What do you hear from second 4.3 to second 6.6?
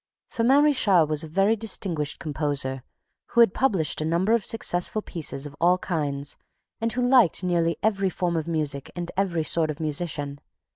of successful pieces of all kinds